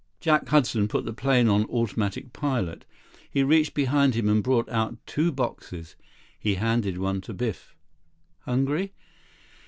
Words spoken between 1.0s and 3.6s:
the plane on automatic pilot. He